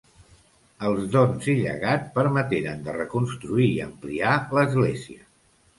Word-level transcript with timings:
Els 0.87 1.03
dons 1.15 1.49
i 1.53 1.55
llegat 1.59 2.09
permeteren 2.17 2.83
de 2.89 2.99
reconstruir 2.99 3.69
i 3.79 3.81
ampliar 3.91 4.37
l'església. 4.59 5.29